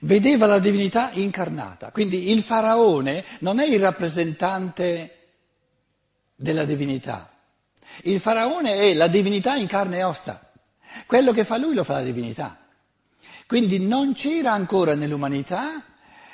vedeva 0.00 0.46
la 0.46 0.58
divinità 0.58 1.10
incarnata. 1.14 1.90
Quindi 1.90 2.30
il 2.30 2.42
faraone 2.42 3.24
non 3.40 3.58
è 3.58 3.66
il 3.66 3.80
rappresentante 3.80 5.10
della 6.36 6.64
divinità, 6.64 7.35
il 8.02 8.20
faraone 8.20 8.74
è 8.74 8.94
la 8.94 9.08
divinità 9.08 9.56
in 9.56 9.66
carne 9.66 9.98
e 9.98 10.04
ossa. 10.04 10.50
Quello 11.06 11.32
che 11.32 11.44
fa 11.44 11.56
lui 11.56 11.74
lo 11.74 11.84
fa 11.84 11.94
la 11.94 12.02
divinità. 12.02 12.58
Quindi 13.46 13.78
non 13.78 14.12
c'era 14.12 14.52
ancora 14.52 14.94
nell'umanità 14.94 15.84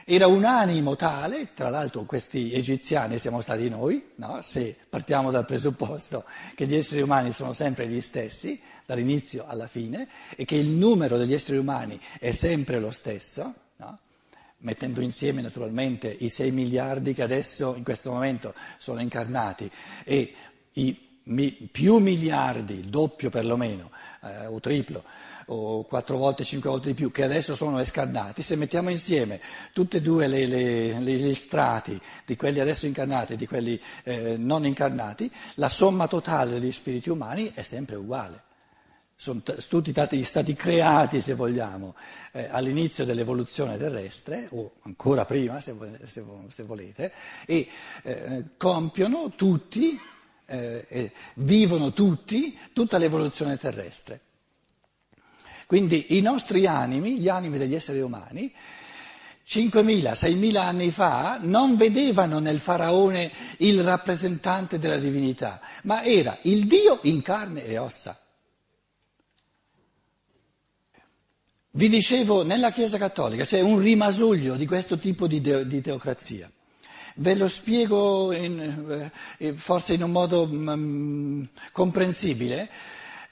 era 0.04 0.26
un 0.26 0.44
animo 0.44 0.96
tale, 0.96 1.52
tra 1.54 1.68
l'altro 1.68 2.02
questi 2.02 2.52
egiziani 2.52 3.18
siamo 3.18 3.40
stati 3.40 3.68
noi, 3.68 4.10
no? 4.16 4.40
se 4.42 4.76
partiamo 4.88 5.30
dal 5.30 5.46
presupposto 5.46 6.24
che 6.54 6.66
gli 6.66 6.74
esseri 6.74 7.02
umani 7.02 7.32
sono 7.32 7.52
sempre 7.52 7.86
gli 7.86 8.00
stessi, 8.00 8.60
dall'inizio 8.84 9.46
alla 9.46 9.68
fine, 9.68 10.08
e 10.34 10.44
che 10.44 10.56
il 10.56 10.68
numero 10.68 11.16
degli 11.16 11.34
esseri 11.34 11.58
umani 11.58 12.00
è 12.18 12.32
sempre 12.32 12.80
lo 12.80 12.90
stesso, 12.90 13.54
no? 13.76 13.98
mettendo 14.58 15.00
insieme 15.00 15.40
naturalmente 15.40 16.08
i 16.08 16.28
6 16.28 16.50
miliardi 16.50 17.14
che 17.14 17.22
adesso 17.22 17.74
in 17.76 17.84
questo 17.84 18.10
momento 18.10 18.54
sono 18.78 19.00
incarnati 19.00 19.70
e 20.04 20.34
i 20.74 21.10
mi, 21.24 21.50
più 21.50 21.98
miliardi, 21.98 22.74
il 22.74 22.88
doppio 22.88 23.30
perlomeno, 23.30 23.90
eh, 24.22 24.46
o 24.46 24.60
triplo, 24.60 25.04
o 25.46 25.84
quattro 25.84 26.16
volte, 26.16 26.44
cinque 26.44 26.70
volte 26.70 26.88
di 26.88 26.94
più, 26.94 27.10
che 27.10 27.24
adesso 27.24 27.54
sono 27.54 27.78
escarnati, 27.78 28.42
se 28.42 28.56
mettiamo 28.56 28.90
insieme 28.90 29.40
tutti 29.72 29.96
e 29.96 30.00
due 30.00 30.26
le, 30.26 30.46
le, 30.46 30.98
le, 30.98 31.12
gli 31.12 31.34
strati 31.34 32.00
di 32.24 32.36
quelli 32.36 32.60
adesso 32.60 32.86
incarnati 32.86 33.34
e 33.34 33.36
di 33.36 33.46
quelli 33.46 33.80
eh, 34.04 34.36
non 34.36 34.64
incarnati, 34.66 35.30
la 35.54 35.68
somma 35.68 36.06
totale 36.06 36.58
degli 36.58 36.72
spiriti 36.72 37.10
umani 37.10 37.52
è 37.54 37.62
sempre 37.62 37.96
uguale. 37.96 38.50
Sono 39.14 39.40
tutti 39.68 39.92
stati, 39.92 40.24
stati 40.24 40.54
creati, 40.54 41.20
se 41.20 41.34
vogliamo, 41.34 41.94
eh, 42.32 42.48
all'inizio 42.50 43.04
dell'evoluzione 43.04 43.78
terrestre, 43.78 44.48
o 44.50 44.72
ancora 44.82 45.24
prima, 45.24 45.60
se, 45.60 45.76
se, 46.08 46.24
se 46.48 46.62
volete, 46.64 47.12
e 47.46 47.68
eh, 48.02 48.44
compiono 48.56 49.30
tutti, 49.36 49.96
eh, 50.88 51.12
vivono 51.36 51.92
tutti, 51.92 52.58
tutta 52.72 52.98
l'evoluzione 52.98 53.56
terrestre. 53.56 54.20
Quindi 55.66 56.18
i 56.18 56.20
nostri 56.20 56.66
animi, 56.66 57.18
gli 57.18 57.28
animi 57.28 57.56
degli 57.56 57.74
esseri 57.74 58.00
umani, 58.00 58.52
5.000, 59.46 60.12
6.000 60.12 60.56
anni 60.56 60.90
fa 60.90 61.38
non 61.40 61.76
vedevano 61.76 62.38
nel 62.38 62.58
faraone 62.58 63.30
il 63.58 63.82
rappresentante 63.82 64.78
della 64.78 64.98
divinità, 64.98 65.60
ma 65.84 66.04
era 66.04 66.36
il 66.42 66.66
Dio 66.66 66.98
in 67.02 67.22
carne 67.22 67.64
e 67.64 67.78
ossa. 67.78 68.18
Vi 71.74 71.88
dicevo, 71.88 72.44
nella 72.44 72.70
Chiesa 72.70 72.98
Cattolica 72.98 73.46
c'è 73.46 73.60
un 73.60 73.78
rimasuglio 73.78 74.56
di 74.56 74.66
questo 74.66 74.98
tipo 74.98 75.26
di, 75.26 75.40
de- 75.40 75.66
di 75.66 75.80
teocrazia. 75.80 76.50
Ve 77.16 77.34
lo 77.34 77.48
spiego 77.48 78.32
in, 78.32 79.10
eh, 79.38 79.52
forse 79.54 79.94
in 79.94 80.02
un 80.02 80.10
modo 80.10 80.46
mm, 80.46 81.44
comprensibile 81.72 82.68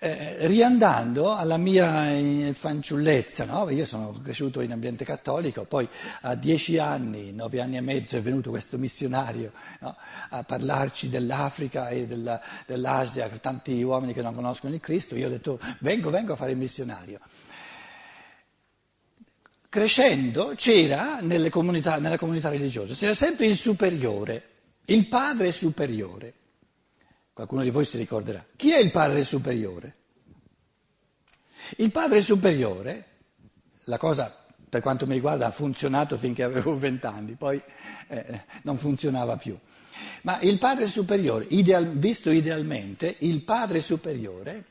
eh, 0.02 0.46
riandando 0.46 1.34
alla 1.34 1.58
mia 1.58 2.10
eh, 2.10 2.52
fanciullezza, 2.54 3.44
no? 3.44 3.68
io 3.68 3.84
sono 3.84 4.18
cresciuto 4.22 4.62
in 4.62 4.72
ambiente 4.72 5.04
cattolico, 5.04 5.64
poi 5.64 5.86
a 6.22 6.34
dieci 6.34 6.78
anni, 6.78 7.32
nove 7.32 7.60
anni 7.60 7.76
e 7.76 7.82
mezzo 7.82 8.16
è 8.16 8.22
venuto 8.22 8.48
questo 8.48 8.78
missionario 8.78 9.52
no? 9.80 9.94
a 10.30 10.42
parlarci 10.42 11.10
dell'Africa 11.10 11.90
e 11.90 12.06
della, 12.06 12.40
dell'Asia, 12.64 13.28
tanti 13.28 13.82
uomini 13.82 14.14
che 14.14 14.22
non 14.22 14.34
conoscono 14.34 14.72
il 14.72 14.80
Cristo, 14.80 15.16
io 15.16 15.26
ho 15.26 15.30
detto 15.30 15.60
vengo, 15.80 16.08
vengo 16.08 16.32
a 16.32 16.36
fare 16.36 16.52
il 16.52 16.56
missionario. 16.56 17.20
Crescendo 19.70 20.54
c'era 20.56 21.20
comunità, 21.48 21.98
nella 21.98 22.18
comunità 22.18 22.48
religiosa, 22.48 22.92
c'era 22.92 23.14
sempre 23.14 23.46
il 23.46 23.54
superiore, 23.54 24.48
il 24.86 25.06
padre 25.06 25.52
superiore. 25.52 26.34
Qualcuno 27.32 27.62
di 27.62 27.70
voi 27.70 27.84
si 27.84 27.96
ricorderà. 27.96 28.44
Chi 28.56 28.72
è 28.72 28.78
il 28.78 28.90
padre 28.90 29.22
superiore? 29.22 29.94
Il 31.76 31.92
padre 31.92 32.20
superiore, 32.20 33.06
la 33.84 33.96
cosa 33.96 34.44
per 34.68 34.80
quanto 34.80 35.06
mi 35.06 35.14
riguarda 35.14 35.46
ha 35.46 35.50
funzionato 35.52 36.16
finché 36.16 36.42
avevo 36.42 36.76
vent'anni, 36.76 37.34
poi 37.34 37.62
eh, 38.08 38.44
non 38.62 38.76
funzionava 38.76 39.36
più. 39.36 39.56
Ma 40.22 40.40
il 40.40 40.58
padre 40.58 40.88
superiore, 40.88 41.46
ideal, 41.50 41.96
visto 41.96 42.30
idealmente, 42.30 43.14
il 43.20 43.42
padre 43.42 43.80
superiore, 43.80 44.64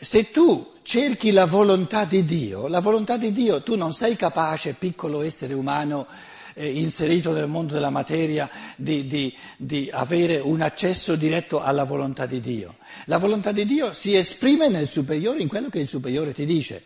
se 0.00 0.30
tu 0.30 0.72
cerchi 0.82 1.30
la 1.30 1.46
volontà 1.46 2.04
di 2.04 2.24
Dio, 2.24 2.68
la 2.68 2.80
volontà 2.80 3.16
di 3.16 3.32
Dio, 3.32 3.62
tu 3.62 3.76
non 3.76 3.92
sei 3.92 4.16
capace, 4.16 4.74
piccolo 4.74 5.22
essere 5.22 5.54
umano, 5.54 6.06
eh, 6.54 6.66
inserito 6.66 7.32
nel 7.32 7.48
mondo 7.48 7.74
della 7.74 7.90
materia, 7.90 8.48
di, 8.76 9.06
di, 9.06 9.34
di 9.56 9.88
avere 9.92 10.38
un 10.38 10.60
accesso 10.60 11.16
diretto 11.16 11.62
alla 11.62 11.84
volontà 11.84 12.26
di 12.26 12.40
Dio. 12.40 12.76
La 13.06 13.18
volontà 13.18 13.52
di 13.52 13.64
Dio 13.64 13.92
si 13.92 14.16
esprime 14.16 14.68
nel 14.68 14.88
superiore, 14.88 15.40
in 15.40 15.48
quello 15.48 15.68
che 15.68 15.78
il 15.78 15.88
superiore 15.88 16.32
ti 16.32 16.44
dice. 16.44 16.84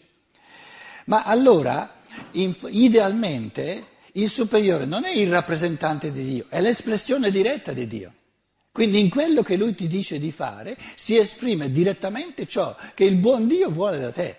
Ma 1.07 1.25
allora, 1.25 2.01
in, 2.33 2.55
idealmente, 2.68 3.87
il 4.12 4.31
superiore 4.31 4.87
non 4.87 5.05
è 5.05 5.11
il 5.11 5.31
rappresentante 5.31 6.11
di 6.11 6.25
Dio, 6.25 6.46
è 6.49 6.61
l'espressione 6.61 7.31
diretta 7.31 7.72
di 7.72 7.87
Dio. 7.87 8.12
Quindi 8.77 9.01
in 9.01 9.09
quello 9.09 9.43
che 9.43 9.57
lui 9.57 9.75
ti 9.75 9.87
dice 9.87 10.19
di 10.19 10.31
fare 10.31 10.77
si 10.97 11.17
esprime 11.17 11.71
direttamente 11.71 12.45
ciò 12.45 12.77
che 12.93 13.05
il 13.05 13.17
buon 13.17 13.49
Dio 13.49 13.71
vuole 13.71 13.99
da 13.99 14.12
te. 14.12 14.37